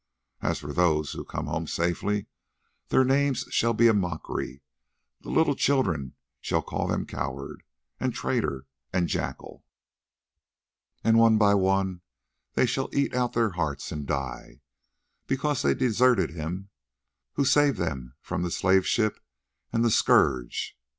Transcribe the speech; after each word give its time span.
As 0.41 0.57
for 0.57 0.73
those 0.73 1.11
who 1.11 1.23
come 1.23 1.45
home 1.45 1.67
safely, 1.67 2.25
their 2.87 3.03
names 3.03 3.45
shall 3.51 3.75
be 3.75 3.87
a 3.87 3.93
mockery, 3.93 4.63
the 5.21 5.29
little 5.29 5.53
children 5.55 6.15
shall 6.39 6.63
call 6.63 6.87
them 6.87 7.05
coward, 7.05 7.61
and 7.99 8.11
traitor 8.11 8.65
and 8.91 9.07
jackal, 9.07 9.63
and 11.03 11.19
one 11.19 11.37
by 11.37 11.53
one 11.53 12.01
they 12.53 12.65
shall 12.65 12.89
eat 12.91 13.13
out 13.13 13.33
their 13.33 13.51
hearts 13.51 13.91
and 13.91 14.07
die, 14.07 14.61
because 15.27 15.61
they 15.61 15.75
deserted 15.75 16.31
him 16.31 16.71
who 17.33 17.45
saved 17.45 17.77
them 17.77 18.15
from 18.21 18.41
the 18.41 18.49
slave 18.49 18.87
ship 18.87 19.19
and 19.71 19.85
the 19.85 19.91
scourge. 19.91 20.75